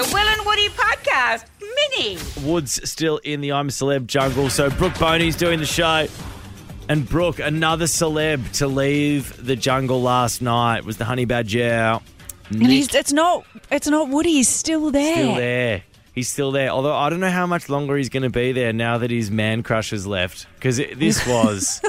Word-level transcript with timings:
The 0.00 0.14
Will 0.14 0.28
and 0.28 0.46
Woody 0.46 0.68
Podcast 0.70 1.44
Mini. 1.60 2.16
Woods 2.42 2.88
still 2.88 3.18
in 3.18 3.42
the 3.42 3.52
I'm 3.52 3.68
a 3.68 3.70
Celeb 3.70 4.06
jungle, 4.06 4.48
so 4.48 4.70
Brooke 4.70 4.98
Boney's 4.98 5.36
doing 5.36 5.58
the 5.60 5.66
show. 5.66 6.06
And 6.88 7.06
Brooke, 7.06 7.38
another 7.38 7.84
celeb 7.84 8.50
to 8.52 8.66
leave 8.66 9.44
the 9.44 9.56
jungle 9.56 10.00
last 10.00 10.40
night 10.40 10.86
was 10.86 10.96
the 10.96 11.04
honey 11.04 11.26
badger. 11.26 12.00
And 12.48 12.66
he's, 12.66 12.94
it's 12.94 13.12
not 13.12 13.44
it's 13.70 13.88
not 13.88 14.08
Woody. 14.08 14.30
He's 14.32 14.48
still 14.48 14.90
there. 14.90 15.12
still 15.16 15.34
there. 15.34 15.82
He's 16.14 16.30
still 16.30 16.50
there. 16.50 16.70
Although 16.70 16.96
I 16.96 17.10
don't 17.10 17.20
know 17.20 17.28
how 17.28 17.46
much 17.46 17.68
longer 17.68 17.94
he's 17.98 18.08
going 18.08 18.22
to 18.22 18.30
be 18.30 18.52
there 18.52 18.72
now 18.72 18.96
that 18.96 19.10
his 19.10 19.30
man 19.30 19.62
crush 19.62 19.90
has 19.90 20.06
left. 20.06 20.46
Because 20.54 20.78
this 20.78 21.26
was 21.28 21.82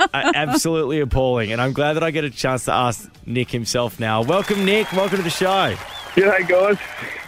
a- 0.00 0.10
absolutely 0.34 0.98
appalling. 0.98 1.52
And 1.52 1.60
I'm 1.62 1.72
glad 1.72 1.92
that 1.92 2.02
I 2.02 2.10
get 2.10 2.24
a 2.24 2.30
chance 2.30 2.64
to 2.64 2.72
ask 2.72 3.08
Nick 3.24 3.52
himself 3.52 4.00
now. 4.00 4.22
Welcome, 4.22 4.64
Nick. 4.64 4.92
Welcome 4.92 5.18
to 5.18 5.22
the 5.22 5.30
show. 5.30 5.76
G'day, 6.16 6.48
guys. 6.48 6.78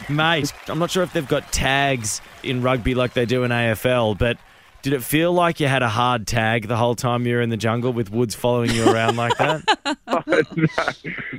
Mate, 0.08 0.52
I'm 0.68 0.78
not 0.78 0.90
sure 0.90 1.02
if 1.02 1.12
they've 1.12 1.28
got 1.28 1.52
tags 1.52 2.20
in 2.42 2.62
rugby 2.62 2.94
like 2.94 3.12
they 3.12 3.26
do 3.26 3.44
in 3.44 3.50
AFL, 3.50 4.18
but 4.18 4.38
did 4.80 4.92
it 4.92 5.02
feel 5.02 5.32
like 5.32 5.60
you 5.60 5.66
had 5.66 5.82
a 5.82 5.88
hard 5.88 6.26
tag 6.26 6.68
the 6.68 6.76
whole 6.76 6.94
time 6.94 7.26
you 7.26 7.34
were 7.34 7.42
in 7.42 7.50
the 7.50 7.56
jungle 7.56 7.92
with 7.92 8.10
Woods 8.10 8.34
following 8.34 8.70
you 8.70 8.88
around 8.88 9.16
like 9.16 9.36
that? 9.36 9.62
no, 10.06 10.22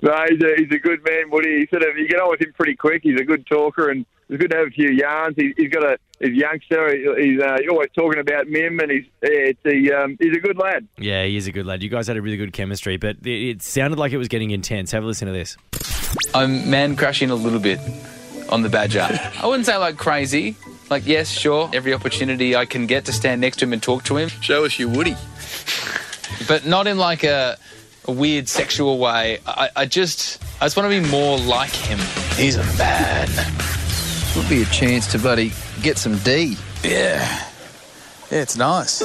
no, 0.02 0.25
he's 0.30 0.44
a, 0.44 0.55
he's 0.58 0.71
a 0.71 0.80
good 0.80 1.03
man, 1.03 1.30
Woody. 1.31 1.61
He 1.61 1.67
sort 1.67 1.84
of 1.84 1.97
you 1.97 2.08
get 2.08 2.20
on 2.20 2.30
with 2.30 2.41
him 2.41 2.53
pretty 2.53 2.75
quick. 2.75 3.02
He's 3.03 3.20
a 3.20 3.23
good 3.23 3.47
talker, 3.47 3.89
and 3.89 4.05
it's 4.27 4.39
good 4.39 4.52
to 4.52 4.58
have 4.58 4.67
a 4.67 4.72
few 4.72 4.89
yarns. 4.91 5.36
He, 5.38 5.53
he's 5.58 5.70
got 5.70 5.83
a 5.83 5.97
he's 6.20 6.30
a 6.30 6.36
youngster. 6.36 6.95
He, 6.95 7.31
he's 7.31 7.41
uh, 7.41 7.58
always 7.72 7.89
talking 7.95 8.20
about 8.20 8.47
Mim, 8.47 8.80
and 8.81 8.91
he's 8.91 9.05
yeah, 9.23 9.53
it's 9.53 9.66
a, 9.66 10.03
um, 10.03 10.17
he's 10.20 10.36
a 10.36 10.39
good 10.39 10.58
lad. 10.58 10.88
yeah, 10.97 11.23
he 11.23 11.38
is 11.38 11.47
a 11.47 11.52
good 11.52 11.66
lad. 11.66 11.81
You 11.81 11.89
guys 11.89 12.08
had 12.08 12.17
a 12.17 12.22
really 12.22 12.38
good 12.38 12.53
chemistry, 12.53 12.97
but 12.97 13.16
it, 13.23 13.49
it 13.49 13.61
sounded 13.61 13.97
like 13.97 14.11
it 14.11 14.17
was 14.17 14.27
getting 14.27 14.52
intense. 14.52 14.91
Have 14.91 15.03
a 15.03 15.08
listen 15.08 15.27
to 15.27 15.33
this. 15.33 15.55
I'm 16.36 16.70
man 16.70 16.95
crashing 16.95 17.30
a 17.30 17.36
little 17.36 17.59
bit 17.59 17.80
on 18.49 18.62
the 18.63 18.70
Badger. 18.70 19.08
I 19.41 19.45
wouldn't 19.48 19.66
say 19.66 19.77
like 19.77 19.98
crazy. 19.98 20.55
Like, 20.89 21.05
yes, 21.05 21.30
sure, 21.30 21.70
every 21.71 21.94
opportunity 21.94 22.55
I 22.55 22.66
can 22.66 22.88
get 22.88 23.05
to 23.05 23.14
stand 23.14 23.42
next 23.42 23.58
to 23.58 23.66
him 23.66 23.73
and 23.73 23.81
talk 23.83 24.03
to 24.05 24.17
him, 24.17 24.30
Show 24.42 24.66
us 24.66 24.80
your 24.80 24.89
Woody. 24.89 25.16
but 26.47 26.66
not 26.66 26.88
in 26.88 26.97
like 26.97 27.23
a, 27.23 27.58
a 28.05 28.11
weird 28.11 28.47
sexual 28.50 28.97
way. 28.97 29.38
I, 29.45 29.70
I 29.75 29.86
just, 29.86 30.42
I 30.59 30.66
just 30.66 30.75
want 30.77 30.92
to 30.92 31.02
be 31.02 31.08
more 31.09 31.38
like 31.38 31.70
him. 31.70 32.00
He's 32.38 32.55
a 32.55 32.64
man. 32.77 33.30
Would 34.36 34.50
be 34.50 34.64
a 34.64 34.66
chance 34.66 35.05
to 35.11 35.20
bloody 35.20 35.52
get 35.83 35.97
some 36.00 36.17
D. 36.20 36.58
Yeah. 36.83 37.20
Yeah, 38.31 38.42
it's 38.42 38.58
nice. 38.58 39.03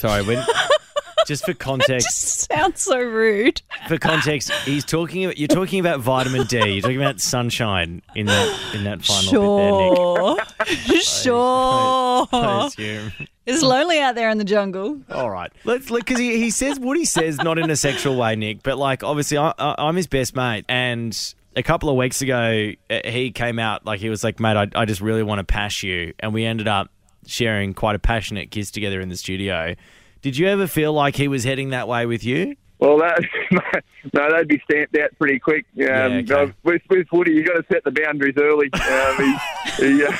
Sorry, 0.00 0.22
when 0.24 0.38
just 1.26 1.44
for 1.44 1.54
context, 1.70 2.06
Just 2.08 2.52
sounds 2.52 2.82
so 2.82 2.98
rude. 2.98 3.62
for 3.88 3.98
context, 3.98 4.50
he's 4.64 4.84
talking. 4.84 5.24
About, 5.24 5.38
You're 5.38 5.48
talking 5.48 5.80
about 5.80 6.00
vitamin 6.00 6.46
D. 6.46 6.58
You're 6.58 6.82
talking 6.82 7.00
about 7.00 7.20
sunshine 7.20 8.02
in 8.14 8.26
that 8.26 8.74
in 8.74 8.84
that 8.84 9.02
final 9.04 9.32
bit 9.32 10.66
there, 10.68 10.96
Nick. 10.96 11.02
Sure, 11.02 12.26
I 12.32 12.64
sure. 12.66 12.66
assume. 12.66 13.12
It's 13.44 13.62
lonely 13.62 13.98
out 14.00 14.14
there 14.14 14.30
in 14.30 14.38
the 14.38 14.44
jungle. 14.44 15.00
All 15.10 15.28
right, 15.30 15.50
let's 15.64 15.90
look 15.90 16.04
because 16.04 16.18
he, 16.20 16.38
he 16.38 16.50
says 16.50 16.78
what 16.78 16.96
he 16.96 17.04
says, 17.04 17.38
not 17.38 17.58
in 17.58 17.70
a 17.70 17.76
sexual 17.76 18.16
way, 18.16 18.36
Nick. 18.36 18.62
But 18.62 18.78
like, 18.78 19.02
obviously, 19.02 19.36
I, 19.38 19.52
I, 19.58 19.74
I'm 19.78 19.96
his 19.96 20.06
best 20.06 20.36
mate, 20.36 20.64
and 20.68 21.34
a 21.56 21.62
couple 21.62 21.88
of 21.90 21.96
weeks 21.96 22.22
ago, 22.22 22.70
uh, 22.88 23.00
he 23.04 23.30
came 23.32 23.58
out 23.58 23.84
like 23.84 23.98
he 24.00 24.08
was 24.10 24.22
like, 24.22 24.38
"Mate, 24.38 24.56
I, 24.56 24.68
I 24.80 24.84
just 24.84 25.00
really 25.00 25.24
want 25.24 25.40
to 25.40 25.44
pass 25.44 25.82
you," 25.82 26.14
and 26.20 26.32
we 26.32 26.44
ended 26.44 26.68
up 26.68 26.90
sharing 27.26 27.74
quite 27.74 27.96
a 27.96 27.98
passionate 27.98 28.50
kiss 28.52 28.70
together 28.70 29.00
in 29.00 29.08
the 29.08 29.16
studio. 29.16 29.74
Did 30.22 30.36
you 30.38 30.46
ever 30.46 30.66
feel 30.66 30.92
like 30.92 31.16
he 31.16 31.28
was 31.28 31.44
heading 31.44 31.70
that 31.70 31.88
way 31.88 32.06
with 32.06 32.24
you? 32.24 32.56
Well, 32.78 32.98
that 32.98 33.20
no, 34.12 34.32
they'd 34.36 34.48
be 34.48 34.60
stamped 34.68 34.96
out 34.96 35.10
pretty 35.18 35.38
quick. 35.38 35.64
Um, 35.74 35.82
Yeah, 35.84 36.04
okay. 36.06 36.34
uh, 36.34 36.46
with, 36.64 36.82
with 36.90 37.06
Woody, 37.12 37.32
you've 37.32 37.46
got 37.46 37.54
to 37.54 37.64
set 37.72 37.84
the 37.84 37.92
boundaries 37.92 38.34
early. 38.38 38.70
Um, 38.72 39.16
he, 39.76 39.98
he, 39.98 40.04
uh, 40.04 40.16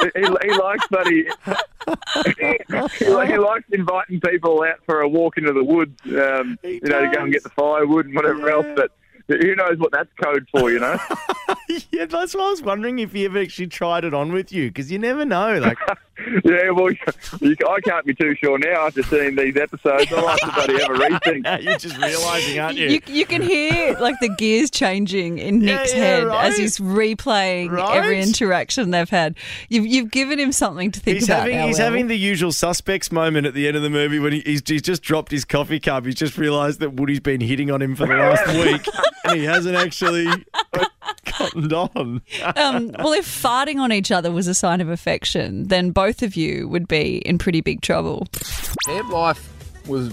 he, 0.14 0.48
he 0.50 0.58
likes, 0.58 0.86
but 0.90 1.06
he, 1.06 1.28
he, 2.40 2.58
he 2.98 3.38
likes 3.38 3.64
inviting 3.72 4.20
people 4.20 4.62
out 4.62 4.80
for 4.86 5.00
a 5.02 5.08
walk 5.08 5.36
into 5.36 5.52
the 5.52 5.64
woods. 5.64 6.00
Um, 6.06 6.58
you 6.62 6.80
know, 6.84 7.00
to 7.02 7.10
go 7.14 7.24
and 7.24 7.32
get 7.32 7.42
the 7.42 7.50
firewood 7.50 8.06
and 8.06 8.14
whatever 8.14 8.48
else. 8.50 8.66
But 8.74 8.92
who 9.40 9.54
knows 9.54 9.78
what 9.78 9.92
that's 9.92 10.10
code 10.22 10.46
for? 10.50 10.70
You 10.70 10.80
know. 10.80 10.98
yeah, 11.90 12.06
that's 12.06 12.34
why 12.34 12.46
I 12.46 12.50
was 12.50 12.62
wondering 12.62 12.98
if 12.98 13.12
he 13.12 13.24
ever 13.24 13.38
actually 13.40 13.68
tried 13.68 14.04
it 14.04 14.14
on 14.14 14.32
with 14.32 14.52
you 14.52 14.68
because 14.68 14.90
you 14.90 14.98
never 14.98 15.24
know. 15.24 15.58
Like, 15.58 15.78
yeah, 16.44 16.70
well, 16.70 16.90
you, 17.40 17.56
I 17.68 17.80
can't 17.84 18.04
be 18.06 18.14
too 18.14 18.34
sure 18.42 18.58
now 18.58 18.86
after 18.86 19.02
seeing 19.04 19.36
these 19.36 19.56
episodes. 19.56 20.12
I'll 20.12 20.26
have 20.28 20.38
to 20.40 20.52
bloody 20.52 20.80
have 20.82 20.90
a 20.90 20.94
rethink. 20.94 21.42
now 21.44 21.58
you're 21.58 21.78
just 21.78 21.96
realizing, 21.98 22.58
aren't 22.58 22.76
you? 22.78 22.88
You, 22.88 23.00
you 23.06 23.26
can 23.26 23.42
hear 23.42 23.96
like 23.98 24.16
the 24.20 24.28
gears 24.28 24.70
changing 24.70 25.38
in 25.38 25.60
Yeah, 25.60 25.76
Nick's 25.78 25.94
yeah, 25.94 26.00
head 26.00 26.24
right. 26.24 26.46
as 26.46 26.56
he's 26.56 26.78
replaying 26.78 27.70
Right. 27.70 27.96
every 27.96 28.20
interaction 28.20 28.90
they've 28.90 29.08
had. 29.08 29.36
You've, 29.68 29.86
you've 29.86 30.10
given 30.10 30.38
him 30.38 30.52
something 30.52 30.90
to 30.90 31.00
think 31.00 31.16
He's 31.16 31.24
about. 31.28 31.40
having 31.40 31.56
now, 31.56 31.66
he's 31.66 31.78
Will. 31.78 31.84
having 31.84 32.06
the 32.08 32.18
usual 32.18 32.52
suspects 32.52 33.10
moment 33.12 33.46
at 33.46 33.54
the 33.54 33.66
end 33.68 33.76
of 33.76 33.82
the 33.82 33.90
movie 33.90 34.18
when 34.18 34.32
he, 34.32 34.40
he's, 34.40 34.62
he's 34.66 34.82
just 34.82 35.02
dropped 35.02 35.30
his 35.32 35.44
coffee 35.44 35.80
cup. 35.80 36.04
He's 36.04 36.14
just 36.14 36.36
realised 36.38 36.80
that 36.80 36.94
Woody's 36.94 37.20
been 37.20 37.40
hitting 37.40 37.70
on 37.70 37.80
him 37.82 37.94
for 37.96 38.06
the 38.06 38.14
last 38.14 38.46
week, 38.64 38.84
and 39.24 39.38
he 39.38 39.44
hasn't 39.44 39.76
actually 39.76 40.26
cottoned 41.26 41.72
on. 41.72 42.22
um, 42.56 42.90
well, 42.98 43.12
if 43.12 43.26
farting 43.26 43.78
on 43.78 43.92
each 43.92 44.10
other 44.10 44.30
was 44.30 44.46
a 44.46 44.54
sign 44.54 44.80
of 44.80 44.88
affection, 44.88 45.68
then 45.68 45.90
both 45.90 46.22
of 46.22 46.36
you 46.36 46.68
would 46.68 46.88
be 46.88 47.18
in 47.18 47.38
pretty 47.38 47.60
big 47.60 47.80
trouble. 47.82 48.26
Camp 48.86 49.10
life 49.10 49.48
was 49.86 50.12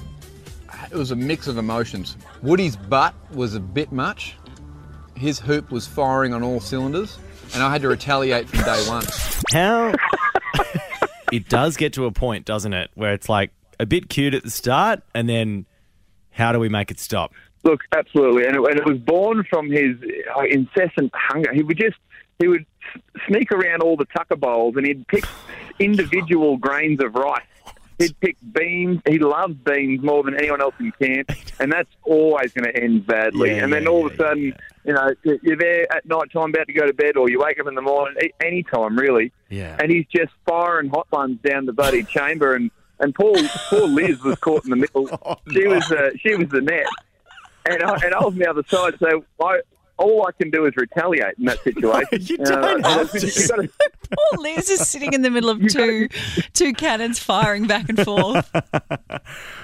it 0.91 0.96
was 0.96 1.12
a 1.12 1.16
mix 1.16 1.47
of 1.47 1.57
emotions. 1.57 2.16
Woody's 2.41 2.75
butt 2.75 3.13
was 3.31 3.56
a 3.56 3.59
bit 3.59 3.91
much. 3.91 4.35
His 5.16 5.40
hoop 5.40 5.72
was 5.72 5.88
firing 5.88 6.34
on 6.34 6.44
all 6.44 6.59
cylinders, 6.59 7.17
and 7.53 7.63
I 7.63 7.72
had 7.72 7.81
to 7.81 7.90
retaliate 7.90 8.47
from 8.47 8.63
day 8.63 8.84
one. 8.88 9.03
How 9.51 9.94
it 11.31 11.50
does 11.50 11.75
get 11.75 11.94
to 11.94 12.06
a 12.06 12.12
point, 12.12 12.46
doesn't 12.46 12.73
it, 12.73 12.91
where 12.94 13.13
it's 13.13 13.28
like 13.28 13.51
a 13.79 13.85
bit 13.85 14.09
cute 14.09 14.34
at 14.34 14.44
the 14.44 14.51
start, 14.51 15.01
and 15.13 15.28
then 15.28 15.66
how 16.31 16.51
do 16.51 16.59
we 16.59 16.69
make 16.69 16.91
it 16.91 17.00
stop? 17.00 17.34
Look, 17.63 17.81
absolutely, 17.95 18.45
and 18.45 18.56
it, 18.56 18.62
and 18.63 18.79
it 18.79 18.85
was 18.85 18.97
born 19.00 19.44
from 19.50 19.69
his 19.69 19.95
uh, 20.35 20.41
incessant 20.44 21.12
hunger. 21.13 21.53
He 21.53 21.63
would 21.63 21.78
just 21.78 21.97
he 22.40 22.47
would 22.47 22.66
sneak 23.28 23.51
around 23.51 23.81
all 23.81 23.97
the 23.97 24.06
tucker 24.06 24.35
bowls, 24.35 24.75
and 24.78 24.85
he'd 24.85 25.07
pick 25.07 25.25
individual 25.79 26.57
grains 26.57 27.01
of 27.03 27.16
rice. 27.16 27.41
He'd 28.00 28.17
pick 28.19 28.38
beans. 28.53 29.01
He 29.07 29.17
loved 29.17 29.63
beans 29.63 30.03
more 30.03 30.22
than 30.23 30.35
anyone 30.35 30.62
else 30.62 30.75
in 30.79 30.91
camp, 31.01 31.31
and 31.59 31.72
that's 31.72 31.90
always 32.03 32.53
going 32.53 32.72
to 32.72 32.79
end 32.84 33.07
badly. 33.07 33.50
Yeah, 33.56 33.63
and 33.63 33.73
then 33.73 33.84
yeah, 33.84 33.90
all 33.90 34.06
of 34.06 34.13
a 34.13 34.17
sudden, 34.17 34.53
you 34.85 34.94
know, 34.94 35.09
you're 35.23 35.57
there 35.57 35.91
at 35.91 36.06
night 36.06 36.31
time 36.31 36.51
about 36.51 36.67
to 36.67 36.73
go 36.73 36.85
to 36.85 36.94
bed, 36.94 37.17
or 37.17 37.28
you 37.28 37.40
wake 37.40 37.59
up 37.59 37.66
in 37.67 37.73
the 37.73 37.81
morning, 37.81 38.16
any 38.40 38.62
time 38.62 38.97
really, 38.97 39.31
Yeah. 39.50 39.75
and 39.79 39.91
he's 39.91 40.06
just 40.16 40.31
firing 40.47 40.90
hot 40.90 41.07
ones 41.12 41.40
down 41.44 41.66
the 41.66 41.73
bloody 41.73 42.03
chamber, 42.03 42.53
and 42.56 42.69
and 43.00 43.13
poor 43.16 43.35
poor 43.69 43.88
Liz 43.88 44.22
was 44.23 44.38
caught 44.40 44.63
in 44.63 44.69
the 44.69 44.75
middle. 44.75 45.07
She 45.51 45.66
was 45.67 45.91
uh, 45.91 46.12
she 46.19 46.35
was 46.35 46.50
the 46.50 46.62
net, 46.62 46.85
and 47.73 47.83
I, 47.83 47.94
and 48.05 48.13
I 48.13 48.19
was 48.19 48.33
on 48.33 48.38
the 48.39 48.50
other 48.50 48.63
side. 48.67 48.95
So 49.00 49.23
I 49.44 49.61
all 50.00 50.28
I 50.28 50.31
can 50.31 50.51
do 50.51 50.66
is 50.67 50.75
retaliate 50.78 51.39
in 51.39 51.45
that 51.45 51.59
situation. 51.63 52.07
You 52.22 52.38
don't 52.38 52.85
Uh, 52.85 52.89
have 53.00 53.11
to. 53.11 53.47
gotta- 53.47 53.69
Poor 54.09 54.39
Liz 54.41 54.69
is 54.69 54.88
sitting 54.88 55.11
in 55.13 55.22
the 55.23 55.29
middle 55.31 55.50
of 55.50 55.59
two 55.67 56.07
two 56.53 56.73
cannons 56.73 57.17
firing 57.19 57.66
back 57.67 57.89
and 57.89 58.00
forth. 58.03 58.50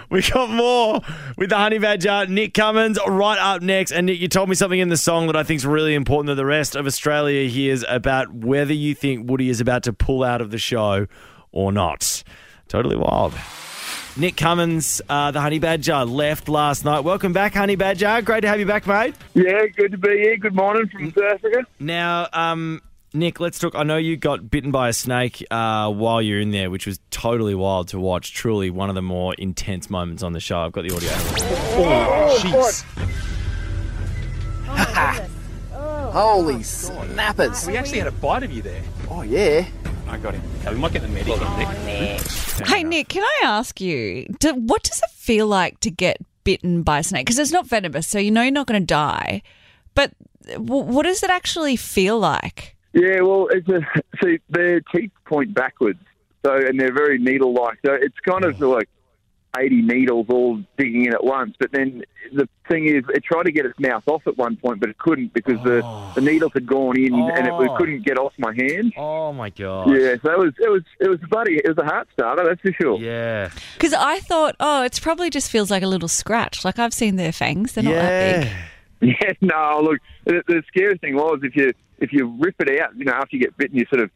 We 0.09 0.21
got 0.21 0.51
more 0.51 1.01
with 1.39 1.49
the 1.49 1.57
Honey 1.57 1.79
Badger, 1.79 2.27
Nick 2.27 2.53
Cummins, 2.53 2.99
right 3.07 3.39
up 3.39 3.63
next. 3.63 3.91
And 3.91 4.05
Nick, 4.05 4.19
you 4.19 4.27
told 4.27 4.47
me 4.47 4.53
something 4.53 4.79
in 4.79 4.89
the 4.89 4.97
song 4.97 5.25
that 5.25 5.35
I 5.35 5.41
think 5.41 5.57
is 5.57 5.65
really 5.65 5.95
important 5.95 6.27
that 6.27 6.35
the 6.35 6.45
rest 6.45 6.75
of 6.75 6.85
Australia 6.85 7.49
hears 7.49 7.83
about 7.89 8.31
whether 8.31 8.73
you 8.73 8.93
think 8.93 9.27
Woody 9.27 9.49
is 9.49 9.59
about 9.59 9.81
to 9.83 9.93
pull 9.93 10.23
out 10.23 10.39
of 10.39 10.51
the 10.51 10.59
show 10.59 11.07
or 11.51 11.71
not. 11.71 12.23
Totally 12.67 12.95
wild. 12.97 13.33
Nick 14.15 14.37
Cummins, 14.37 15.01
uh, 15.09 15.31
the 15.31 15.41
Honey 15.41 15.57
Badger, 15.57 16.05
left 16.05 16.47
last 16.47 16.85
night. 16.85 16.99
Welcome 16.99 17.33
back, 17.33 17.55
Honey 17.55 17.75
Badger. 17.75 18.21
Great 18.21 18.41
to 18.41 18.47
have 18.47 18.59
you 18.59 18.65
back, 18.67 18.85
mate. 18.85 19.15
yeah, 19.33 19.65
good 19.75 19.91
to 19.91 19.97
be 19.97 20.09
here. 20.09 20.37
Good 20.37 20.53
morning 20.53 20.87
from 20.87 21.11
South 21.11 21.23
Africa. 21.33 21.65
Now, 21.79 22.27
um, 22.31 22.81
Nick, 23.15 23.39
let's 23.39 23.57
talk. 23.57 23.73
I 23.73 23.81
know 23.81 23.97
you 23.97 24.15
got 24.15 24.51
bitten 24.51 24.69
by 24.69 24.89
a 24.89 24.93
snake 24.93 25.43
uh, 25.49 25.91
while 25.91 26.21
you're 26.21 26.39
in 26.39 26.51
there, 26.51 26.69
which 26.69 26.85
was 26.85 26.99
totally 27.09 27.55
wild 27.55 27.87
to 27.87 27.99
watch. 27.99 28.33
Truly 28.33 28.69
one 28.69 28.89
of 28.89 28.95
the 28.95 29.01
more 29.01 29.33
intense 29.33 29.89
moments 29.89 30.21
on 30.21 30.33
the 30.33 30.39
show. 30.39 30.59
I've 30.59 30.73
got 30.73 30.87
the 30.87 30.95
audio. 30.95 31.09
Holy 36.11 36.61
snappers. 36.61 37.65
We 37.65 37.77
actually 37.77 37.97
had 37.97 38.07
a 38.07 38.11
bite 38.11 38.43
of 38.43 38.51
you 38.51 38.61
there. 38.61 38.83
Oh, 39.09 39.23
yeah. 39.23 39.65
I 40.07 40.17
got 40.17 40.35
him. 40.35 40.43
Okay, 40.61 40.75
we 40.75 40.79
might 40.79 40.93
get 40.93 41.01
the 41.01 41.07
medic 41.07 41.41
on 41.41 41.57
Nick. 41.57 42.21
Hey 42.65 42.83
Nick, 42.83 43.09
can 43.09 43.23
I 43.23 43.41
ask 43.45 43.81
you, 43.81 44.27
do, 44.39 44.53
what 44.53 44.83
does 44.83 44.99
it 44.99 45.09
feel 45.11 45.47
like 45.47 45.79
to 45.81 45.89
get 45.89 46.17
bitten 46.43 46.83
by 46.83 46.99
a 46.99 47.03
snake? 47.03 47.25
Because 47.25 47.39
it's 47.39 47.51
not 47.51 47.65
venomous, 47.65 48.07
so 48.07 48.19
you 48.19 48.31
know 48.31 48.41
you're 48.41 48.51
not 48.51 48.67
going 48.67 48.81
to 48.81 48.85
die. 48.85 49.41
But 49.95 50.11
w- 50.47 50.83
what 50.83 51.03
does 51.03 51.23
it 51.23 51.29
actually 51.29 51.75
feel 51.75 52.19
like? 52.19 52.75
Yeah, 52.93 53.21
well, 53.21 53.47
it's 53.49 53.67
a, 53.69 53.81
see, 54.23 54.39
their 54.49 54.81
teeth 54.81 55.11
point 55.25 55.53
backwards, 55.53 55.99
so 56.45 56.55
and 56.55 56.79
they're 56.79 56.93
very 56.93 57.17
needle-like. 57.17 57.79
So 57.85 57.93
it's 57.93 58.19
kind 58.19 58.45
of 58.45 58.57
hmm. 58.57 58.65
like 58.65 58.89
80 59.57 59.81
needles 59.83 60.25
all 60.29 60.61
digging 60.77 61.05
in 61.05 61.13
at 61.13 61.23
once. 61.23 61.55
But 61.59 61.71
then 61.71 62.03
the 62.33 62.47
thing 62.67 62.85
is, 62.85 63.03
it 63.09 63.23
tried 63.23 63.43
to 63.43 63.51
get 63.51 63.65
its 63.65 63.79
mouth 63.79 64.03
off 64.07 64.25
at 64.25 64.37
one 64.37 64.55
point, 64.57 64.79
but 64.79 64.89
it 64.89 64.97
couldn't 64.97 65.33
because 65.33 65.61
the, 65.63 65.81
the 66.15 66.21
oh. 66.21 66.21
needles 66.21 66.51
had 66.53 66.65
gone 66.65 66.97
in 66.97 67.13
and 67.13 67.47
it, 67.47 67.53
it 67.53 67.69
Oh. 67.69 67.75
couldn't 67.77 68.05
get 68.05 68.17
off 68.17 68.33
my 68.37 68.53
hand. 68.53 68.93
Oh 68.97 69.31
my 69.33 69.49
god. 69.49 69.89
Yeah, 69.89 70.15
so 70.23 70.31
it 70.31 70.39
was 70.39 70.53
it 70.59 70.69
was 70.69 70.83
it 70.99 71.07
was 71.09 71.19
bloody 71.29 71.57
it 71.57 71.67
was 71.67 71.77
a 71.77 71.85
heart 71.85 72.07
starter, 72.13 72.43
that's 72.45 72.61
for 72.61 72.73
sure. 72.73 72.99
Yeah. 72.99 73.49
Because 73.75 73.93
I 73.93 74.19
thought, 74.19 74.55
oh, 74.59 74.83
it's 74.83 74.99
probably 74.99 75.29
just 75.29 75.49
feels 75.51 75.69
like 75.69 75.83
a 75.83 75.87
little 75.87 76.07
scratch. 76.07 76.65
Like 76.65 76.79
I've 76.79 76.93
seen 76.93 77.15
their 77.15 77.31
fangs; 77.31 77.73
they're 77.73 77.83
not 77.83 77.93
that 77.93 78.41
big. 78.41 78.47
Yeah. 78.51 78.57
Yeah, 79.03 79.33
no, 79.41 79.81
look, 79.83 79.99
the, 80.23 80.43
the 80.47 80.63
scariest 80.69 81.01
thing 81.01 81.15
was 81.15 81.41
if 81.43 81.57
you 81.57 81.73
if 81.99 82.13
you 82.13 82.37
rip 82.39 82.55
it 82.61 82.79
out, 82.79 82.95
you 82.95 83.03
know, 83.03 83.11
after 83.11 83.35
you 83.35 83.41
get 83.43 83.57
bitten, 83.57 83.77
you 83.77 83.85
sort 83.89 84.01
of 84.01 84.09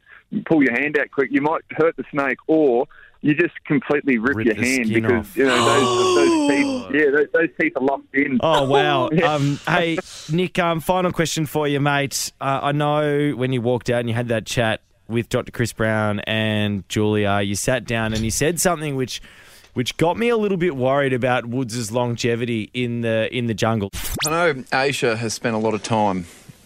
pull 0.45 0.63
your 0.63 0.72
hand 0.80 0.98
out 0.98 1.12
quick, 1.12 1.30
you 1.30 1.42
might 1.42 1.62
hurt 1.72 1.98
the 1.98 2.06
snake, 2.10 2.38
or 2.48 2.88
you 3.28 3.36
just 3.36 3.54
completely 3.66 4.18
rip, 4.18 4.38
Rip 4.38 4.46
your 4.48 4.56
hand 4.56 4.90
because 4.94 5.12
off. 5.12 5.38
you 5.38 5.46
know 5.46 5.66
those, 5.66 6.16
those 6.16 6.50
teeth. 6.50 6.96
Yeah, 6.96 7.12
those, 7.12 7.28
those 7.34 7.50
teeth 7.60 7.74
are 7.76 7.84
locked 7.84 8.16
in. 8.16 8.40
Oh 8.42 8.68
wow! 8.68 9.10
Yeah. 9.14 9.34
Um, 9.34 9.60
hey 9.68 9.98
Nick, 10.32 10.58
um, 10.60 10.80
final 10.80 11.12
question 11.12 11.46
for 11.46 11.68
you, 11.68 11.80
mate. 11.80 12.32
Uh, 12.40 12.60
I 12.64 12.72
know 12.72 13.32
when 13.32 13.52
you 13.52 13.62
walked 13.62 13.90
out 13.90 14.00
and 14.00 14.10
you 14.10 14.16
had 14.16 14.30
that 14.30 14.46
chat 14.46 14.82
with 15.10 15.30
Dr. 15.30 15.52
Chris 15.52 15.74
Brown 15.74 16.20
and 16.22 16.88
Julia, 16.90 17.42
you 17.42 17.56
sat 17.56 17.86
down 17.86 18.14
and 18.14 18.24
you 18.24 18.32
said 18.32 18.60
something 18.60 18.96
which, 18.98 19.22
which 19.74 19.96
got 19.98 20.18
me 20.18 20.28
a 20.30 20.36
little 20.38 20.58
bit 20.58 20.76
worried 20.76 21.14
about 21.14 21.46
Woods' 21.46 21.92
longevity 21.92 22.70
in 22.74 23.02
the 23.02 23.28
in 23.36 23.48
the 23.48 23.54
jungle. 23.54 23.90
I 24.26 24.30
know 24.30 24.54
Aisha 24.72 25.16
has 25.18 25.34
spent 25.34 25.56
a 25.56 25.60
lot 25.60 25.74
of 25.74 25.84
time 25.84 26.26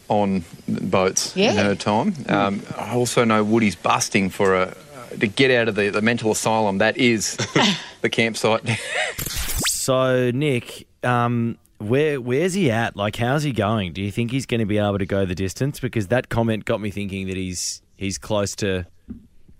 on 0.09 0.43
boats 0.67 1.35
in 1.37 1.43
Yeah. 1.43 1.63
her 1.63 1.75
time. 1.75 2.13
Um, 2.27 2.61
I 2.77 2.93
also 2.95 3.23
know 3.23 3.43
Woody's 3.43 3.75
busting 3.75 4.29
for 4.29 4.55
a 4.55 4.75
to 5.19 5.27
get 5.27 5.51
out 5.51 5.67
of 5.67 5.75
the, 5.75 5.89
the 5.89 6.01
mental 6.01 6.31
asylum 6.31 6.79
that 6.79 6.97
is 6.97 7.35
the 8.01 8.09
campsite. 8.09 8.67
So 9.67 10.31
Nick, 10.31 10.87
um, 11.03 11.57
where 11.79 12.21
where's 12.21 12.53
he 12.53 12.71
at? 12.71 12.95
Like, 12.95 13.15
how's 13.15 13.43
he 13.43 13.51
going? 13.51 13.93
Do 13.93 14.01
you 14.01 14.11
think 14.11 14.31
he's 14.31 14.45
going 14.45 14.59
to 14.59 14.65
be 14.65 14.77
able 14.77 14.99
to 14.99 15.05
go 15.05 15.25
the 15.25 15.35
distance? 15.35 15.79
Because 15.79 16.07
that 16.07 16.29
comment 16.29 16.65
got 16.65 16.79
me 16.79 16.91
thinking 16.91 17.27
that 17.27 17.37
he's 17.37 17.81
he's 17.97 18.17
close 18.17 18.55
to 18.57 18.85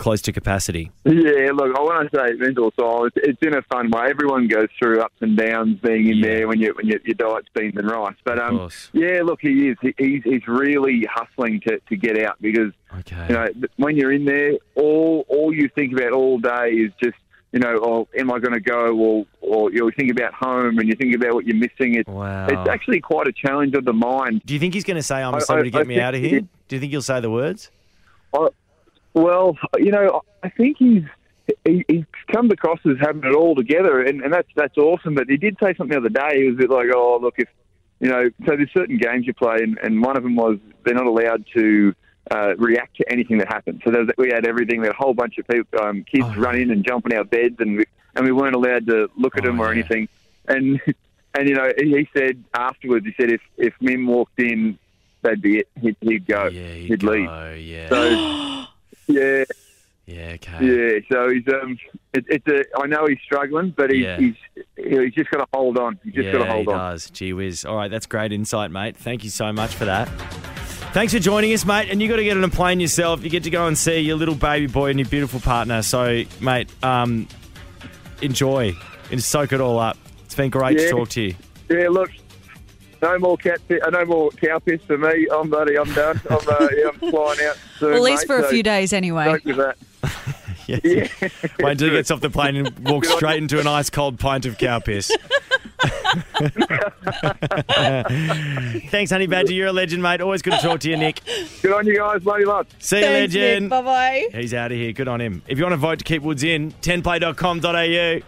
close 0.01 0.21
to 0.23 0.31
capacity. 0.33 0.91
Yeah, 1.05 1.51
look, 1.53 1.75
I 1.77 1.81
want 1.81 2.11
to 2.11 2.17
say 2.17 2.33
mental 2.33 2.69
asylum. 2.69 3.09
It's, 3.15 3.27
it's 3.29 3.41
in 3.43 3.55
a 3.55 3.61
fun 3.71 3.91
way. 3.91 4.07
Everyone 4.09 4.47
goes 4.47 4.67
through 4.79 4.99
ups 5.01 5.15
and 5.21 5.37
downs 5.37 5.79
being 5.79 6.07
in 6.09 6.17
Yeah. 6.17 6.27
there 6.27 6.47
when 6.47 6.59
you 6.59 6.73
when 6.75 6.87
you, 6.87 6.99
your 7.05 7.15
diet's 7.15 7.47
beans 7.55 7.75
and 7.77 7.89
rice. 7.89 8.15
But 8.25 8.39
um, 8.39 8.69
yeah, 8.93 9.21
look, 9.23 9.39
he 9.41 9.69
is. 9.69 9.77
He, 9.81 9.93
he's 9.97 10.23
he's 10.23 10.47
really 10.47 11.07
hustling 11.09 11.61
to, 11.67 11.79
to 11.89 11.95
get 11.95 12.19
out 12.25 12.37
because 12.41 12.73
Okay. 12.99 13.25
you 13.29 13.33
know 13.35 13.47
when 13.77 13.95
you're 13.95 14.11
in 14.11 14.25
there, 14.25 14.53
all 14.75 15.25
all 15.29 15.53
you 15.53 15.69
think 15.75 15.93
about 15.93 16.11
all 16.13 16.39
day 16.39 16.71
is 16.71 16.91
just 17.01 17.15
you 17.53 17.59
know, 17.59 17.75
oh, 17.83 18.07
am 18.17 18.31
I 18.31 18.39
going 18.39 18.53
to 18.53 18.61
go? 18.61 18.95
Or 18.97 19.25
or 19.41 19.71
you 19.71 19.91
think 19.97 20.09
about 20.09 20.33
home 20.33 20.79
and 20.79 20.87
you 20.87 20.95
think 20.95 21.13
about 21.15 21.33
what 21.35 21.45
you're 21.45 21.57
missing. 21.57 21.95
It's 21.95 22.07
Wow. 22.09 22.47
it's 22.47 22.69
actually 22.69 23.01
quite 23.01 23.27
a 23.27 23.33
challenge 23.33 23.75
of 23.75 23.85
the 23.85 23.93
mind. 23.93 24.41
Do 24.45 24.53
you 24.53 24.59
think 24.59 24.73
he's 24.73 24.83
going 24.85 24.97
to 24.97 25.03
say, 25.03 25.21
"I'm 25.21 25.39
somebody 25.41 25.69
to 25.69 25.77
I- 25.77 25.81
get 25.81 25.85
I 25.87 25.89
me 25.95 25.99
out 26.01 26.15
of 26.15 26.21
here"? 26.21 26.41
Do 26.67 26.75
you 26.75 26.79
think 26.79 26.91
he'll 26.91 27.01
say 27.01 27.19
the 27.19 27.29
words? 27.29 27.69
Well, 29.13 29.57
you 29.77 29.91
know, 29.91 30.21
I 30.43 30.49
think 30.49 30.77
he's 30.77 31.03
he, 31.65 31.83
he 31.87 32.05
comes 32.31 32.51
across 32.51 32.79
as 32.85 32.97
having 33.01 33.23
it 33.23 33.33
all 33.35 33.55
together, 33.55 34.01
and, 34.01 34.21
and 34.21 34.33
that's 34.33 34.47
that's 34.55 34.77
awesome. 34.77 35.15
But 35.15 35.29
he 35.29 35.37
did 35.37 35.57
say 35.61 35.73
something 35.75 35.89
the 35.89 35.97
other 35.97 36.09
day. 36.09 36.41
He 36.41 36.47
was 36.47 36.55
a 36.55 36.57
bit 36.59 36.69
like, 36.69 36.87
"Oh, 36.95 37.19
look, 37.21 37.35
if 37.37 37.49
you 37.99 38.09
know." 38.09 38.29
So 38.45 38.55
there's 38.55 38.71
certain 38.73 38.97
games 38.97 39.27
you 39.27 39.33
play, 39.33 39.57
and, 39.61 39.77
and 39.83 40.01
one 40.01 40.15
of 40.17 40.23
them 40.23 40.35
was 40.35 40.59
they're 40.85 40.95
not 40.95 41.07
allowed 41.07 41.45
to 41.55 41.93
uh, 42.29 42.55
react 42.57 42.95
to 42.97 43.11
anything 43.11 43.39
that 43.39 43.47
happens. 43.51 43.81
So 43.83 43.91
there 43.91 44.01
was, 44.05 44.11
we 44.17 44.29
had 44.29 44.47
everything. 44.47 44.79
We 44.79 44.87
had 44.87 44.95
a 44.95 44.97
whole 44.99 45.13
bunch 45.13 45.37
of 45.37 45.47
people, 45.47 45.81
um, 45.81 46.03
kids 46.03 46.25
Oh, 46.27 46.35
run 46.39 46.55
in 46.55 46.71
and 46.71 46.85
jump 46.85 47.05
on 47.05 47.13
our 47.13 47.23
beds, 47.25 47.55
and 47.59 47.77
we, 47.77 47.85
and 48.15 48.25
we 48.25 48.31
weren't 48.31 48.55
allowed 48.55 48.87
to 48.87 49.09
look 49.17 49.37
at 49.37 49.43
Oh, 49.43 49.47
them 49.47 49.59
or 49.59 49.65
yeah. 49.73 49.79
anything. 49.79 50.07
And 50.47 50.79
and 51.33 51.49
you 51.49 51.55
know, 51.55 51.69
he 51.77 51.89
he 51.97 52.09
said 52.15 52.41
afterwards, 52.53 53.05
he 53.05 53.13
said 53.19 53.31
if 53.31 53.41
if 53.57 53.73
Mim 53.81 54.07
walked 54.07 54.39
in, 54.39 54.77
that'd 55.21 55.41
be 55.41 55.57
it. 55.57 55.67
He'd, 55.81 55.97
he'd 55.99 56.25
go. 56.27 56.45
Yeah, 56.47 56.73
he'd, 56.73 56.87
he'd 56.87 56.99
go. 57.01 57.11
leave. 57.11 57.61
Yeah. 57.65 57.89
So 57.89 58.57
yeah. 59.11 59.43
yeah. 60.05 60.33
Okay. 60.35 60.65
Yeah, 60.65 60.99
so 61.11 61.29
he's 61.29 61.47
um, 61.47 61.77
it, 62.13 62.25
it's 62.27 62.47
a. 62.47 62.63
I 62.81 62.87
know 62.87 63.05
he's 63.07 63.19
struggling, 63.23 63.73
but 63.75 63.91
he's 63.91 64.03
Yeah. 64.03 64.17
he's 64.17 64.35
he's 64.75 65.13
just 65.13 65.31
got 65.31 65.39
to 65.39 65.47
hold 65.53 65.77
on. 65.77 65.99
He's 66.03 66.13
just 66.13 66.25
yeah, 66.25 66.31
got 66.33 66.45
to 66.45 66.51
hold 66.51 66.65
he 66.67 66.71
on. 66.71 66.77
does. 66.91 67.09
Gee 67.09 67.33
whiz. 67.33 67.65
All 67.65 67.75
right, 67.77 67.89
that's 67.91 68.05
great 68.05 68.31
insight, 68.31 68.71
mate. 68.71 68.97
Thank 68.97 69.23
you 69.23 69.29
so 69.29 69.51
much 69.53 69.75
for 69.75 69.85
that. 69.85 70.07
Thanks 70.93 71.13
for 71.13 71.19
joining 71.19 71.53
us, 71.53 71.65
mate. 71.65 71.89
And 71.89 72.01
you 72.01 72.09
got 72.09 72.17
to 72.17 72.23
get 72.23 72.35
on 72.35 72.43
a 72.43 72.49
plane 72.49 72.81
yourself. 72.81 73.23
You 73.23 73.29
get 73.29 73.43
to 73.43 73.49
go 73.49 73.65
and 73.67 73.77
see 73.77 73.99
your 73.99 74.17
little 74.17 74.35
baby 74.35 74.67
boy 74.67 74.89
and 74.89 74.99
your 74.99 75.07
beautiful 75.07 75.39
partner. 75.39 75.81
So, 75.83 76.23
mate, 76.41 76.69
um, 76.83 77.29
enjoy 78.21 78.73
and 79.09 79.23
soak 79.23 79.53
it 79.53 79.61
all 79.61 79.79
up. 79.79 79.97
It's 80.25 80.35
been 80.35 80.49
great 80.49 80.77
to 80.77 80.89
talk 80.89 81.07
to 81.09 81.21
you. 81.21 81.35
Yeah, 81.69 81.87
look, 81.89 82.09
no 83.01 83.17
more 83.19 83.37
cat, 83.37 83.59
pi- 83.67 83.79
uh, 83.79 83.89
no 83.89 84.05
more 84.05 84.29
cow 84.31 84.59
piss 84.59 84.81
for 84.83 84.97
me. 84.97 85.27
I'm 85.33 85.49
buddy. 85.49 85.77
I'm 85.77 85.91
done. 85.93 86.21
I'm 86.29 86.37
uh, 86.47 86.67
yeah, 86.75 86.89
I'm 86.89 86.99
flying 86.99 87.39
out 87.41 87.57
soon. 87.77 87.89
Well, 87.89 87.97
at 87.97 88.01
least 88.03 88.23
mate, 88.23 88.27
for 88.27 88.39
a 88.39 88.43
so 88.43 88.49
few 88.49 88.63
days 88.63 88.93
anyway. 88.93 89.25
stoked 89.25 89.45
with 89.45 89.57
that. 89.57 89.77
Yeah. 90.67 90.79
Yeah. 90.83 91.07
Wait 91.59 91.71
until 91.71 91.89
gets 91.89 92.11
off 92.11 92.21
the 92.21 92.29
plane 92.29 92.55
and 92.55 92.79
walks 92.87 93.09
straight 93.09 93.37
into 93.41 93.59
an 93.59 93.67
ice 93.67 93.89
cold 93.89 94.19
pint 94.19 94.45
of 94.45 94.57
cow 94.59 94.79
piss. 94.79 95.11
Thanks, 98.89 99.11
Honey 99.11 99.27
Badger. 99.27 99.53
You're 99.53 99.67
a 99.67 99.73
legend, 99.73 100.01
mate. 100.03 100.21
Always 100.21 100.41
good 100.41 100.53
to 100.53 100.59
talk 100.59 100.79
to 100.81 100.89
you, 100.89 100.97
Nick. 100.97 101.21
Good 101.61 101.73
on 101.73 101.85
you 101.87 101.97
guys. 101.97 102.23
Love 102.25 102.39
you 102.39 102.47
lots. 102.47 102.73
See 102.79 102.99
you, 102.99 103.05
legend. 103.05 103.69
Bye 103.69 103.81
bye. 103.81 104.27
He's 104.33 104.53
out 104.53 104.71
of 104.71 104.77
here. 104.77 104.91
Good 104.93 105.07
on 105.07 105.19
him. 105.19 105.41
If 105.47 105.57
you 105.57 105.63
want 105.63 105.73
to 105.73 105.77
vote 105.77 105.99
to 105.99 106.05
keep 106.05 106.21
Woods 106.21 106.43
in, 106.43 106.71
10play.com.au. 106.73 108.19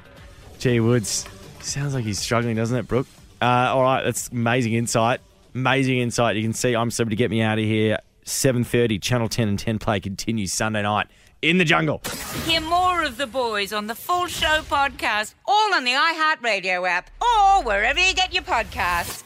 Gee, 0.60 0.80
Woods. 0.80 1.28
Sounds 1.62 1.94
like 1.94 2.04
he's 2.04 2.20
struggling, 2.20 2.56
doesn't 2.56 2.78
it, 2.78 2.88
Brooke? 2.88 3.08
Uh, 3.44 3.74
all 3.76 3.82
right, 3.82 4.04
that's 4.04 4.30
amazing 4.30 4.72
insight. 4.74 5.20
Amazing 5.54 5.98
insight. 5.98 6.38
You 6.38 6.44
can 6.44 6.54
see 6.54 6.76
I'm 6.76 6.90
somebody 6.90 7.18
to 7.18 7.20
get 7.20 7.30
me 7.30 7.42
out 7.42 7.60
of 7.60 7.66
here. 7.66 8.00
7.30, 8.26 9.02
Channel 9.02 9.28
10 9.28 9.50
and 9.50 9.60
10 9.60 9.80
Play 9.80 10.00
continues 10.00 10.54
Sunday 10.54 10.82
night 10.82 11.08
in 11.42 11.58
the 11.58 11.66
jungle. 11.66 12.02
Hear 12.46 12.62
more 12.62 13.04
of 13.04 13.18
the 13.18 13.28
boys 13.28 13.74
on 13.74 13.88
the 13.88 13.96
Full 13.96 14.28
Show 14.28 14.62
podcast, 14.70 15.34
all 15.46 15.74
on 15.74 15.84
the 15.84 15.92
iHeartRadio 15.92 16.88
app 16.88 17.10
or 17.22 17.64
wherever 17.64 18.00
you 18.00 18.14
get 18.14 18.34
your 18.34 18.44
podcasts. 18.44 19.24